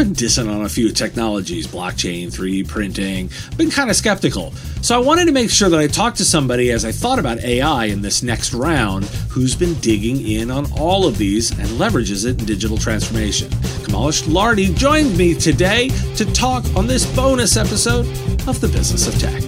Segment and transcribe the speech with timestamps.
[0.00, 3.28] been dissing on a few technologies, blockchain, 3D printing,
[3.58, 4.50] been kind of skeptical.
[4.80, 7.40] So I wanted to make sure that I talked to somebody as I thought about
[7.40, 12.24] AI in this next round who's been digging in on all of these and leverages
[12.24, 13.50] it in digital transformation.
[13.84, 18.06] Kamales Lardi joined me today to talk on this bonus episode
[18.48, 19.42] of The Business of Tech.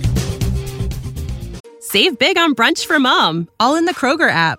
[1.80, 4.58] Save big on brunch for mom, all in the Kroger app.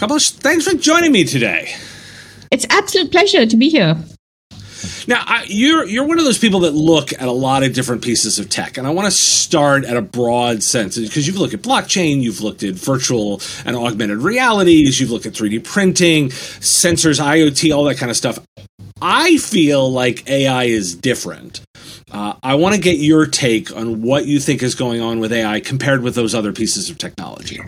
[0.00, 1.74] Kamales, thanks for joining me today.
[2.50, 3.98] It's absolute pleasure to be here.
[5.06, 8.02] Now, I, you're you're one of those people that look at a lot of different
[8.02, 11.52] pieces of tech, and I want to start at a broad sense because you've looked
[11.52, 17.22] at blockchain, you've looked at virtual and augmented realities, you've looked at 3D printing, sensors,
[17.22, 18.38] IoT, all that kind of stuff.
[19.02, 21.60] I feel like AI is different.
[22.10, 25.30] Uh, I want to get your take on what you think is going on with
[25.30, 27.60] AI compared with those other pieces of technology.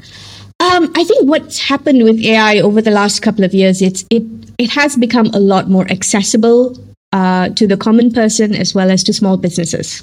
[0.73, 4.23] Um, I think what's happened with AI over the last couple of years, it's it
[4.57, 6.79] it has become a lot more accessible
[7.13, 10.03] uh, to the common person as well as to small businesses.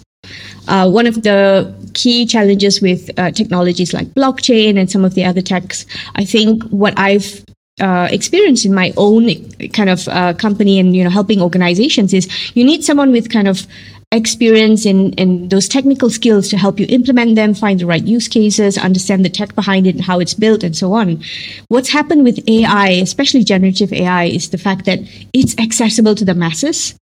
[0.67, 5.26] Uh, one of the key challenges with uh, technologies like blockchain and some of the
[5.26, 7.44] other techs, I think what I've
[7.81, 12.30] uh, experienced in my own kind of uh, company and you know helping organizations is
[12.56, 13.66] you need someone with kind of
[14.12, 18.28] experience in, in those technical skills to help you implement them, find the right use
[18.28, 21.22] cases, understand the tech behind it and how it's built and so on.
[21.68, 25.00] What's happened with AI, especially generative AI, is the fact that
[25.34, 26.96] it's accessible to the masses.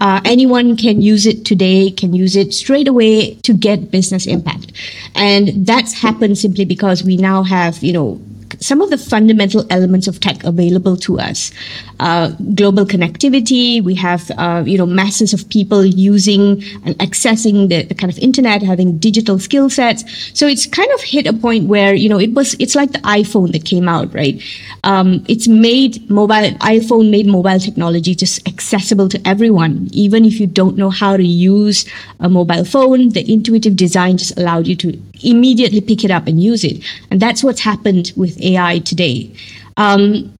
[0.00, 4.72] Uh, anyone can use it today, can use it straight away to get business impact.
[5.14, 8.20] And that's happened simply because we now have, you know,
[8.60, 11.52] some of the fundamental elements of tech available to us.
[12.00, 17.84] Uh, global connectivity, we have uh, you know masses of people using and accessing the,
[17.84, 20.04] the, kind of internet, having digital skill sets.
[20.38, 22.98] So it's kind of hit a point where you know it was it's like the
[22.98, 24.42] iPhone that came out, right?
[24.82, 30.46] Um, it's made mobile iPhone made mobile technology just accessible to everyone, even if you
[30.46, 31.86] don't know how to use
[32.20, 33.10] a mobile phone.
[33.10, 37.20] The intuitive design just allowed you to immediately pick it up and use it, and
[37.20, 39.34] that's what's happened with AI today.
[39.76, 40.34] Um,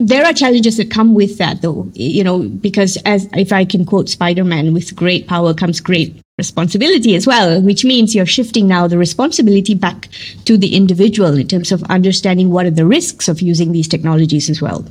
[0.00, 3.84] there are challenges that come with that though you know because as if i can
[3.84, 8.88] quote spider-man with great power comes great responsibility as well which means you're shifting now
[8.88, 10.08] the responsibility back
[10.46, 14.48] to the individual in terms of understanding what are the risks of using these technologies
[14.48, 14.86] as well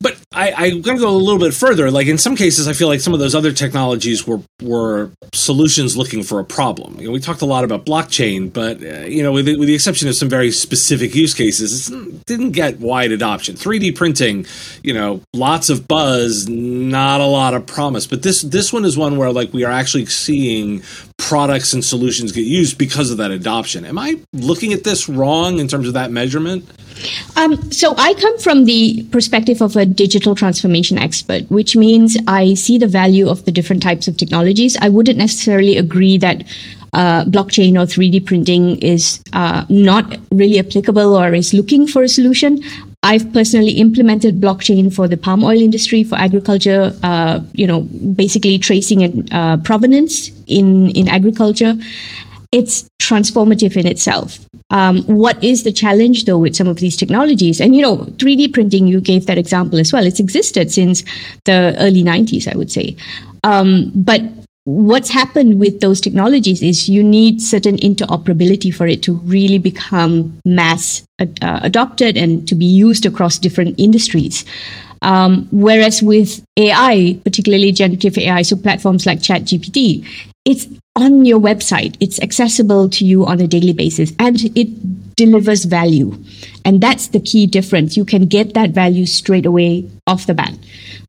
[0.00, 1.90] but I, I'm going to go a little bit further.
[1.90, 5.96] Like in some cases, I feel like some of those other technologies were were solutions
[5.96, 6.98] looking for a problem.
[7.00, 9.68] You know, we talked a lot about blockchain, but uh, you know, with the, with
[9.68, 13.56] the exception of some very specific use cases, it didn't get wide adoption.
[13.56, 14.46] 3D printing,
[14.82, 18.06] you know, lots of buzz, not a lot of promise.
[18.06, 20.82] But this this one is one where like we are actually seeing
[21.18, 23.84] products and solutions get used because of that adoption.
[23.84, 26.64] Am I looking at this wrong in terms of that measurement?
[27.36, 32.54] Um, so I come from the perspective of a digital transformation expert, which means I
[32.54, 34.76] see the value of the different types of technologies.
[34.80, 36.44] I wouldn't necessarily agree that
[36.92, 42.08] uh, blockchain or 3D printing is uh, not really applicable or is looking for a
[42.08, 42.62] solution.
[43.02, 48.58] I've personally implemented blockchain for the palm oil industry, for agriculture, uh, you know, basically
[48.58, 51.74] tracing and uh, provenance in, in agriculture
[52.52, 54.38] it's transformative in itself.
[54.70, 57.60] Um, what is the challenge though with some of these technologies?
[57.60, 60.06] And you know, 3D printing, you gave that example as well.
[60.06, 61.02] It's existed since
[61.44, 62.96] the early 90s, I would say.
[63.44, 64.20] Um, but
[64.64, 70.38] what's happened with those technologies is you need certain interoperability for it to really become
[70.44, 74.44] mass uh, adopted and to be used across different industries.
[75.00, 80.06] Um, whereas with AI, particularly generative AI, so platforms like ChatGPT,
[80.48, 80.66] it's
[80.96, 81.96] on your website.
[82.00, 86.16] It's accessible to you on a daily basis and it delivers value.
[86.64, 87.98] And that's the key difference.
[87.98, 90.54] You can get that value straight away off the bat.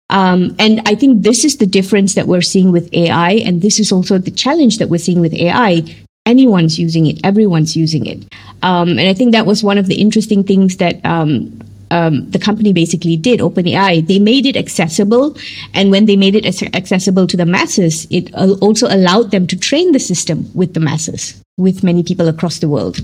[0.10, 3.34] Um, and I think this is the difference that we're seeing with AI.
[3.46, 5.84] And this is also the challenge that we're seeing with AI.
[6.26, 8.22] Anyone's using it, everyone's using it.
[8.62, 12.40] Um, and I think that was one of the interesting things that um, um, the
[12.40, 15.36] company basically did, OpenAI, they made it accessible.
[15.74, 16.46] And when they made it
[16.76, 21.42] accessible to the masses, it also allowed them to train the system with the masses,
[21.58, 23.00] with many people across the world.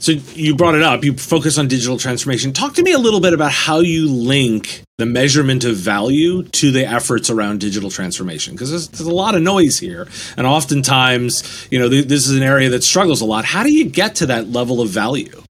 [0.00, 1.04] So you brought it up.
[1.04, 2.52] You focus on digital transformation.
[2.52, 6.70] Talk to me a little bit about how you link the measurement of value to
[6.70, 10.06] the efforts around digital transformation because there's, there's, a lot of noise here
[10.36, 13.72] and oftentimes you know th- this is an area that struggles a lot how do
[13.72, 15.42] you get to that level of value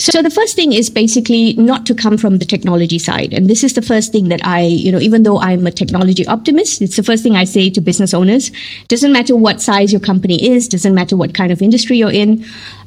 [0.00, 3.62] so the first thing is basically not to come from the technology side and this
[3.62, 6.96] is the first thing that i you know even though i'm a technology optimist it's
[6.96, 8.50] the first thing i say to business owners
[8.88, 12.44] doesn't matter what size your company is doesn't matter what kind of industry you're in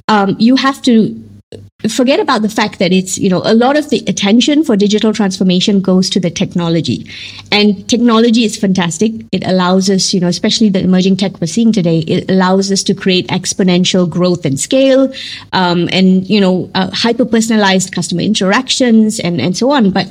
[0.09, 1.15] um, you have to
[1.89, 5.13] forget about the fact that it's you know a lot of the attention for digital
[5.13, 7.09] transformation goes to the technology.
[7.51, 9.13] And technology is fantastic.
[9.31, 12.83] It allows us you know especially the emerging tech we're seeing today it allows us
[12.83, 15.13] to create exponential growth and scale
[15.53, 19.91] um, and you know uh, hyper personalized customer interactions and and so on.
[19.91, 20.07] But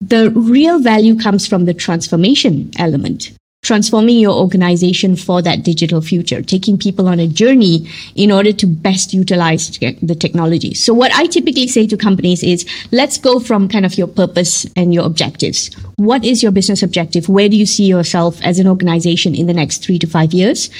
[0.00, 3.32] the real value comes from the transformation element
[3.66, 8.66] transforming your organization for that digital future, taking people on a journey in order to
[8.66, 10.72] best utilize the technology.
[10.72, 14.66] So what I typically say to companies is let's go from kind of your purpose
[14.76, 15.74] and your objectives.
[15.96, 17.28] What is your business objective?
[17.28, 20.70] Where do you see yourself as an organization in the next three to five years?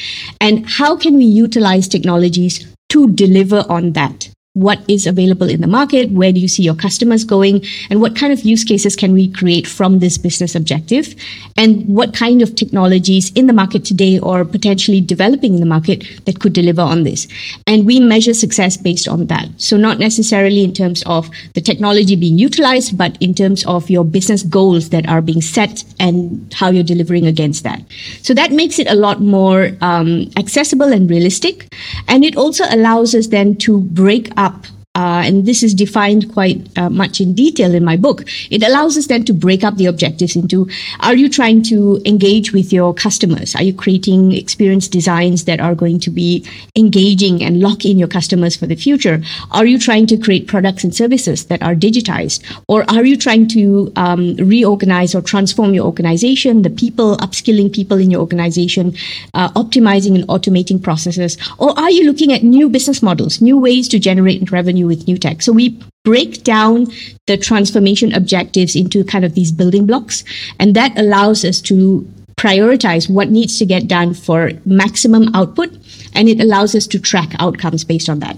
[0.41, 4.31] And how can we utilize technologies to deliver on that?
[4.57, 8.17] What is available in the market, where do you see your customers going, and what
[8.17, 11.15] kind of use cases can we create from this business objective,
[11.59, 16.07] and what kind of technologies in the market today or potentially developing in the market
[16.25, 17.29] that could deliver on this.
[17.67, 19.49] And we measure success based on that.
[19.59, 24.05] So not necessarily in terms of the technology being utilized, but in terms of your
[24.05, 27.83] business goals that are being set and how you're delivering against that.
[28.23, 31.69] So that makes it a lot more um, accessible and realistic.
[32.09, 36.67] And it also allows us then to break up uh, and this is defined quite
[36.79, 38.25] uh, much in detail in my book.
[38.51, 40.69] It allows us then to break up the objectives into
[41.01, 43.55] are you trying to engage with your customers?
[43.55, 48.09] Are you creating experience designs that are going to be engaging and lock in your
[48.09, 49.21] customers for the future?
[49.51, 52.41] Are you trying to create products and services that are digitized?
[52.67, 57.99] Or are you trying to um, reorganize or transform your organization, the people, upskilling people
[57.99, 58.95] in your organization,
[59.35, 61.37] uh, optimizing and automating processes?
[61.59, 64.86] Or are you looking at new business models, new ways to generate revenue?
[64.87, 65.43] With new tech.
[65.43, 66.87] So we break down
[67.27, 70.25] the transformation objectives into kind of these building blocks,
[70.59, 75.73] and that allows us to prioritize what needs to get done for maximum output,
[76.15, 78.37] and it allows us to track outcomes based on that.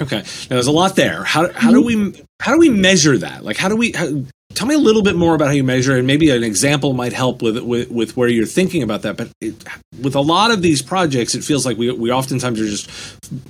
[0.00, 1.24] Okay, now there's a lot there.
[1.24, 2.16] How how do mm-hmm.
[2.16, 3.44] we how do we measure that?
[3.44, 3.92] Like, how do we?
[3.92, 4.08] How,
[4.54, 7.12] tell me a little bit more about how you measure, and maybe an example might
[7.12, 9.16] help with with, with where you're thinking about that.
[9.16, 9.64] But it,
[10.02, 12.90] with a lot of these projects, it feels like we we oftentimes are just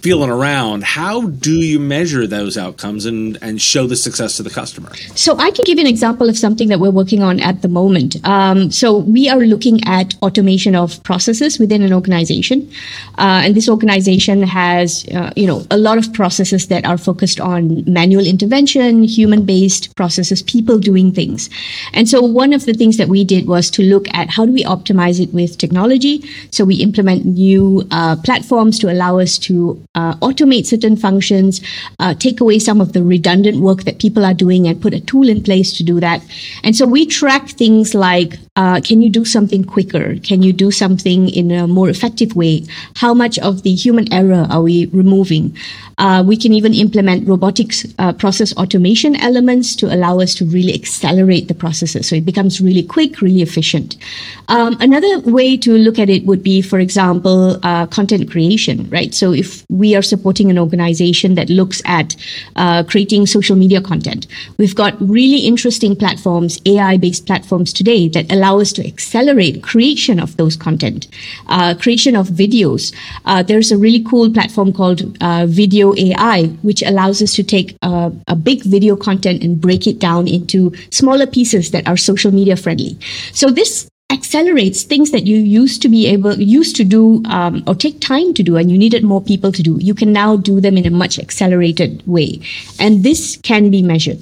[0.01, 0.85] feeling around.
[0.85, 4.95] How do you measure those outcomes and and show the success to the customer?
[5.15, 7.69] So I can give you an example of something that we're working on at the
[7.69, 8.17] moment.
[8.27, 12.71] Um, so we are looking at automation of processes within an organization,
[13.19, 17.41] uh, and this organization has uh, you know a lot of processes that are focused
[17.41, 21.49] on manual intervention, human based processes, people doing things.
[21.93, 24.53] And so one of the things that we did was to look at how do
[24.53, 26.15] we optimize it with technology
[26.51, 31.61] so we implement new uh, platforms to allow us to uh, automate certain functions,
[31.99, 35.01] uh, take away some of the redundant work that people are doing, and put a
[35.01, 36.23] tool in place to do that.
[36.65, 40.17] And so we track things like uh, can you do something quicker?
[40.17, 42.67] Can you do something in a more effective way?
[42.97, 45.57] How much of the human error are we removing?
[45.99, 50.75] Uh, we can even implement robotics uh, process automation elements to allow us to really
[50.75, 52.09] accelerate the processes.
[52.09, 53.97] So it becomes really quick, really efficient.
[54.49, 59.13] Um, another way to look at it would be, for example, uh, content creation, right?
[59.15, 62.17] So if we are supporting an organization that looks at
[62.57, 64.27] uh, creating social media content,
[64.57, 70.19] we've got really interesting platforms, AI based platforms today that allow us to accelerate creation
[70.19, 71.07] of those content,
[71.47, 72.95] uh, creation of videos.
[73.25, 75.01] Uh, there's a really cool platform called
[75.47, 79.99] Video AI, which allows us to take a, a big video content and break it
[79.99, 82.99] down into smaller pieces that are social media friendly.
[83.33, 87.75] So this accelerates things that you used to be able used to do um, or
[87.75, 90.61] take time to do and you needed more people to do you can now do
[90.61, 92.41] them in a much accelerated way
[92.81, 94.21] and this can be measured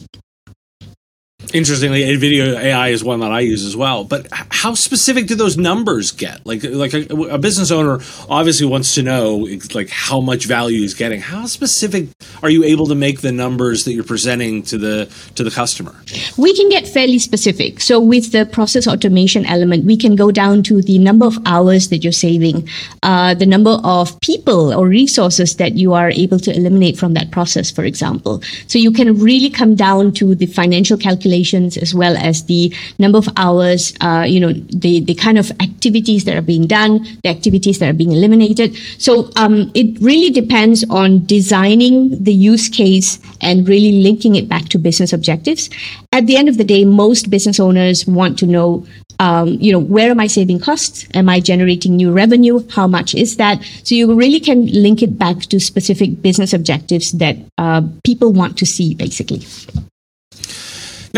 [1.54, 4.04] Interestingly, video AI is one that I use as well.
[4.04, 6.44] But how specific do those numbers get?
[6.44, 10.92] Like, like a, a, business owner obviously wants to know like how much value he's
[10.92, 11.20] getting.
[11.20, 12.08] How specific
[12.42, 15.94] are you able to make the numbers that you're presenting to the to the customer?
[16.36, 17.80] We can get fairly specific.
[17.80, 21.88] So with the process automation element, we can go down to the number of hours
[21.88, 22.68] that you're saving,
[23.02, 27.30] uh, the number of people or resources that you are able to eliminate from that
[27.30, 28.42] process, for example.
[28.66, 31.37] So you can really come down to the financial calculation
[31.76, 36.24] as well as the number of hours, uh, you know, the, the kind of activities
[36.24, 38.76] that are being done, the activities that are being eliminated.
[38.98, 44.68] So um, it really depends on designing the use case and really linking it back
[44.70, 45.70] to business objectives.
[46.12, 48.86] At the end of the day, most business owners want to know
[49.20, 51.06] um, you know, where am I saving costs?
[51.14, 52.66] Am I generating new revenue?
[52.70, 53.62] How much is that?
[53.82, 58.56] So you really can link it back to specific business objectives that uh, people want
[58.58, 59.42] to see, basically.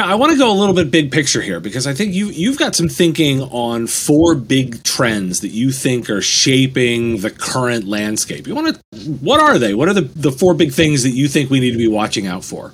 [0.01, 2.29] Now, I want to go a little bit big picture here because I think you
[2.29, 7.85] you've got some thinking on four big trends that you think are shaping the current
[7.85, 8.47] landscape.
[8.47, 9.75] You want to what are they?
[9.75, 12.27] What are the the four big things that you think we need to be watching
[12.27, 12.73] out for?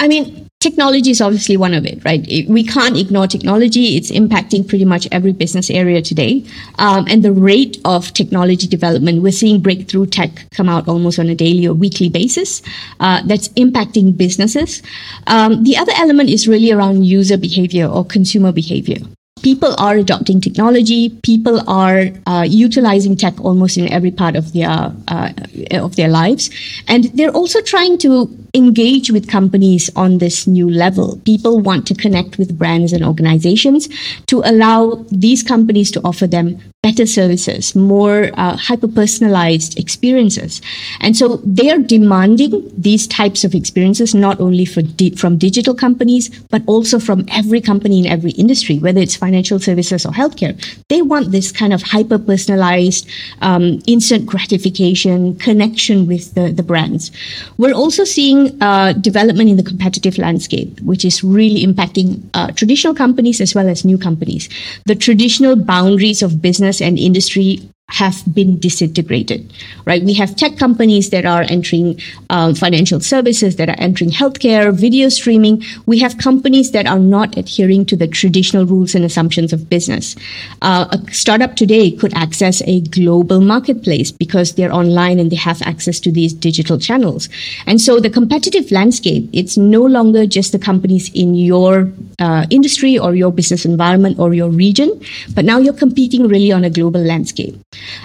[0.00, 2.22] I mean, technology is obviously one of it, right?
[2.48, 3.96] we can't ignore technology.
[3.96, 6.44] It's impacting pretty much every business area today.
[6.78, 11.28] Um, and the rate of technology development, we're seeing breakthrough tech come out almost on
[11.28, 12.62] a daily or weekly basis.
[12.98, 14.82] Uh, that's impacting businesses.
[15.26, 18.98] Um, the other element is really around user behavior or consumer behavior
[19.42, 21.10] people are adopting technology.
[21.22, 25.32] People are uh, utilizing tech almost in every part of their uh,
[25.72, 26.50] of their lives,
[26.88, 31.20] and they're also trying to engage with companies on this new level.
[31.24, 33.88] People want to connect with brands and organizations
[34.26, 40.62] to allow these companies to offer them better services, more uh, hyper personalized experiences.
[41.00, 41.26] And so
[41.58, 44.66] they are demanding these types of experiences not only
[45.00, 46.24] di- from digital companies,
[46.54, 50.54] but also from every company in every industry, whether it's financial services or healthcare.
[50.92, 53.02] They want this kind of hyper personalized,
[53.48, 57.10] um, instant gratification connection with the, the brands.
[57.58, 62.94] We're also seeing uh, development in the competitive landscape, which is really impacting uh, traditional
[62.94, 64.48] companies as well as new companies.
[64.84, 69.52] The traditional boundaries of business business and industry have been disintegrated,
[69.84, 70.02] right?
[70.02, 72.00] We have tech companies that are entering
[72.30, 75.62] um, financial services, that are entering healthcare, video streaming.
[75.86, 80.16] We have companies that are not adhering to the traditional rules and assumptions of business.
[80.62, 85.62] Uh, a startup today could access a global marketplace because they're online and they have
[85.62, 87.28] access to these digital channels.
[87.68, 92.98] And so the competitive landscape, it's no longer just the companies in your uh, industry
[92.98, 95.00] or your business environment or your region,
[95.36, 97.54] but now you're competing really on a global landscape.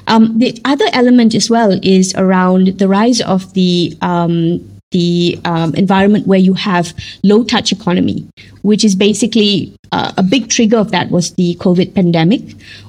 [0.08, 5.74] Um, the other element as well is around the rise of the um, the um,
[5.75, 8.28] environment where you have low touch economy,
[8.62, 12.42] which is basically uh, a big trigger of that was the COVID pandemic,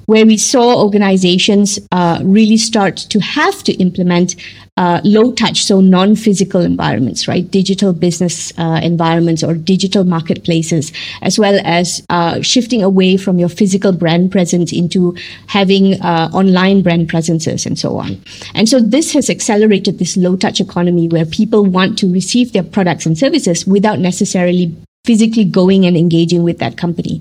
[0.06, 4.36] where we saw organizations uh, really start to have to implement
[4.78, 7.50] uh, low touch, so non physical environments, right?
[7.50, 13.50] Digital business uh, environments or digital marketplaces, as well as uh, shifting away from your
[13.50, 15.14] physical brand presence into
[15.46, 18.18] having uh, online brand presences and so on.
[18.54, 22.64] And so this has accelerated this low touch economy where people want to receive their
[22.64, 27.20] products and services without necessarily physically going and engaging with that company.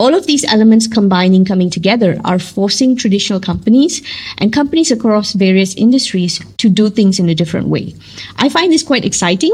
[0.00, 4.02] All of these elements combining, coming together, are forcing traditional companies
[4.38, 7.94] and companies across various industries to do things in a different way.
[8.38, 9.52] I find this quite exciting.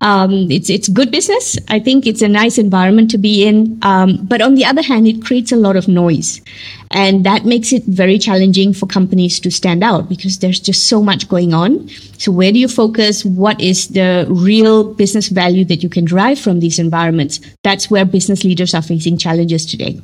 [0.00, 1.58] Um, it's it's good business.
[1.68, 3.78] I think it's a nice environment to be in.
[3.82, 6.40] Um, but on the other hand, it creates a lot of noise,
[6.90, 11.02] and that makes it very challenging for companies to stand out because there's just so
[11.02, 11.88] much going on.
[12.18, 13.24] So where do you focus?
[13.24, 17.40] What is the real business value that you can derive from these environments?
[17.62, 20.00] That's where business leaders are facing challenges today.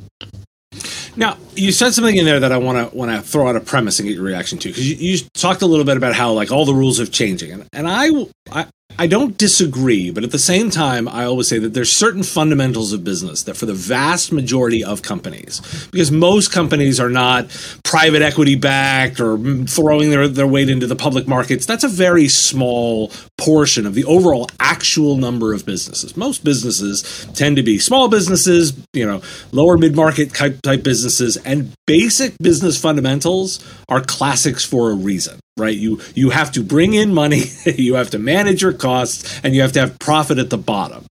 [1.15, 3.59] Now, you said something in there that I want to want to throw out a
[3.59, 6.31] premise and get your reaction to because you, you, talked a little bit about how
[6.31, 8.09] like all the rules are changing, and, and I,
[8.51, 8.67] I
[8.99, 12.93] I don't disagree, but at the same time, I always say that there's certain fundamentals
[12.93, 17.47] of business that for the vast majority of companies, because most companies are not
[17.83, 22.27] private equity backed or throwing their, their weight into the public markets, that's a very
[22.27, 26.15] small portion of the overall actual number of businesses.
[26.15, 31.35] Most businesses tend to be small businesses, you know, lower mid market type, type businesses,
[31.45, 35.77] and basic business fundamentals are classics for a reason right?
[35.77, 39.61] You you have to bring in money you have to manage your costs and you
[39.61, 41.05] have to have profit at the bottom.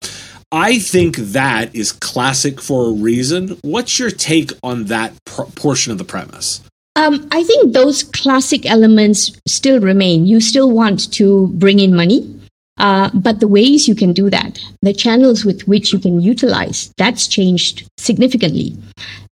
[0.50, 3.58] I think that is classic for a reason.
[3.62, 6.60] What's your take on that pr- portion of the premise?
[6.94, 10.26] Um, I think those classic elements still remain.
[10.26, 12.38] You still want to bring in money,
[12.76, 16.92] uh, but the ways you can do that, the channels with which you can utilize,
[16.98, 18.76] that's changed significantly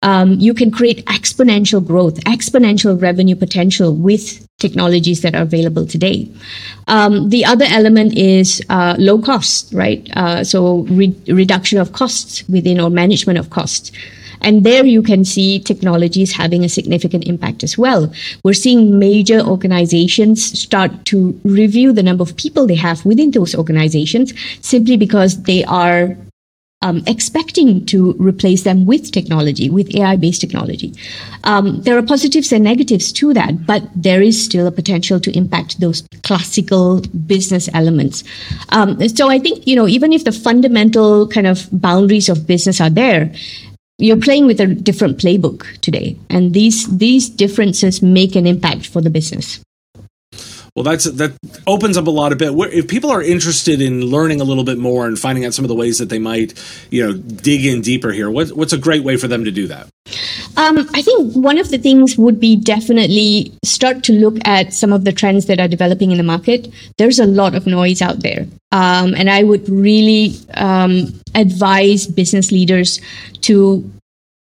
[0.04, 6.32] um, you can create exponential growth, exponential revenue potential with technologies that are available today.
[6.88, 10.08] Um, the other element is uh, low cost, right?
[10.16, 13.92] Uh, so re- reduction of costs within or management of costs.
[14.42, 18.14] And there you can see technologies having a significant impact as well.
[18.44, 23.56] We're seeing major organizations start to review the number of people they have within those
[23.56, 26.16] organizations simply because they are
[26.88, 30.94] um, expecting to replace them with technology, with AI based technology.
[31.44, 35.38] Um, there are positives and negatives to that, but there is still a potential to
[35.38, 38.24] impact those classical business elements.
[38.70, 42.80] Um, so I think, you know, even if the fundamental kind of boundaries of business
[42.80, 43.34] are there,
[43.98, 46.18] you're playing with a different playbook today.
[46.30, 49.60] And these, these differences make an impact for the business.
[50.78, 52.54] Well, that's that opens up a lot of bit.
[52.72, 55.70] If people are interested in learning a little bit more and finding out some of
[55.70, 56.54] the ways that they might,
[56.92, 59.66] you know, dig in deeper here, what, what's a great way for them to do
[59.66, 59.90] that?
[60.56, 64.94] Um, I think one of the things would be definitely start to look at some
[64.94, 66.72] of the trends that are developing in the market.
[67.00, 68.46] There's a lot of noise out there.
[68.72, 73.02] Um, and I would really um, advise business leaders
[73.42, 73.92] to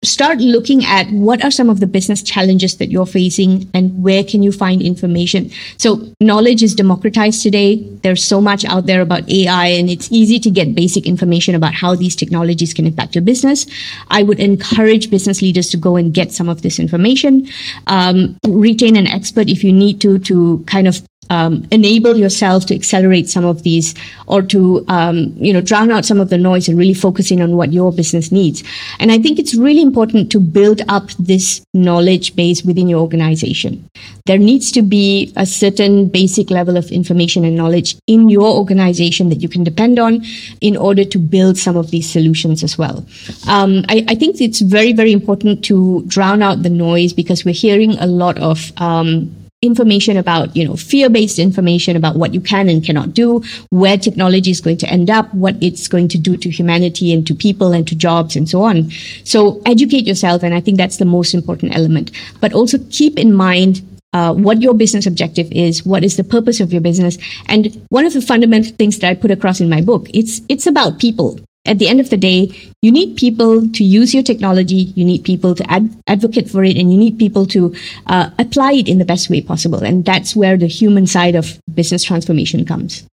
[0.02, 4.24] start looking at what are some of the business challenges that you're facing and where
[4.24, 5.50] can you find information.
[5.76, 7.86] So knowledge is democratized today.
[8.02, 11.74] There's so much out there about ai and it's easy to get basic information about
[11.74, 13.66] how these technologies can impact your business.
[14.08, 17.46] I would encourage business leaders to go and get some of this information.
[17.86, 22.74] Um, retain an expert if you need to to kind of um, enable yourself to
[22.74, 23.94] accelerate some of these
[24.26, 27.40] or to um, you know drown out some of the noise and really focus in
[27.40, 28.62] on what your business needs.
[28.98, 33.88] And i think it's really important to build up this knowledge base within your organization.
[34.26, 39.28] There needs to be a certain basic level of information and knowledge in your organization
[39.28, 40.22] that you can depend on
[40.60, 43.06] in order to build some of these solutions as well.
[43.48, 47.54] Um, I, I, think it's very very important to drown out the noise because we're
[47.54, 52.68] hearing a lot of um, information about, you know, fear-based information about what you can
[52.68, 56.36] and cannot do, where technology is going to end up, what it's going to do
[56.38, 58.90] to humanity and to people and to jobs and so on.
[59.24, 60.42] So educate yourself.
[60.42, 62.10] And I think that's the most important element.
[62.40, 63.82] But also keep in mind
[64.14, 68.06] uh, what your business objective is, what is the purpose of your business, and one
[68.06, 71.38] of the fundamental things that I put across in my book, it's it's about people
[71.66, 75.24] at the end of the day, you need people to use your technology, you need
[75.24, 77.74] people to ad- advocate for it, and you need people to
[78.06, 79.82] uh, apply it in the best way possible.
[79.84, 83.06] And that's where the human side of business transformation comes.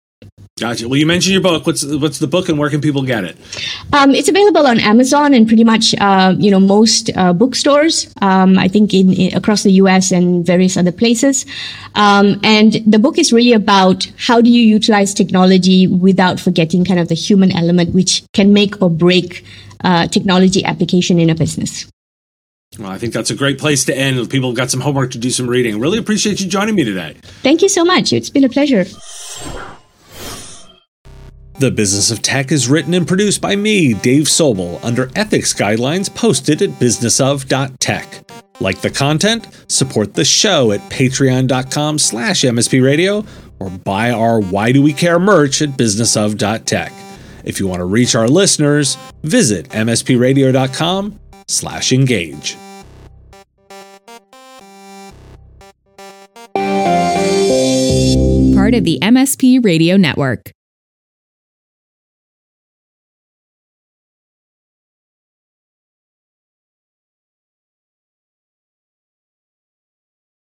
[0.57, 0.89] Gotcha.
[0.89, 1.67] Well, you mentioned your book.
[1.67, 3.37] What's what's the book, and where can people get it?
[3.93, 8.11] Um, it's available on Amazon and pretty much uh, you know most uh, bookstores.
[8.21, 10.11] Um, I think in, in, across the U.S.
[10.11, 11.45] and various other places.
[11.93, 16.99] Um, and the book is really about how do you utilize technology without forgetting kind
[16.99, 19.45] of the human element, which can make or break
[19.83, 21.85] uh, technology application in a business.
[22.79, 24.27] Well, I think that's a great place to end.
[24.31, 25.79] People have got some homework to do some reading.
[25.79, 27.15] Really appreciate you joining me today.
[27.43, 28.11] Thank you so much.
[28.11, 28.85] It's been a pleasure.
[31.59, 36.13] The Business of Tech is written and produced by me, Dave Sobel, under ethics guidelines
[36.13, 38.29] posted at businessof.tech.
[38.59, 43.25] Like the content, support the show at patreon.com slash mspradio,
[43.59, 46.93] or buy our Why Do We Care merch at businessof.tech.
[47.43, 52.55] If you want to reach our listeners, visit mspradio.com slash engage.
[58.53, 60.51] Part of the MSP Radio Network.